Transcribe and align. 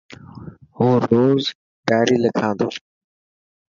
هون 0.77 0.95
روز 1.11 1.43
ڊائري 1.87 2.17
لکا 2.23 2.49
تو. 2.57 2.67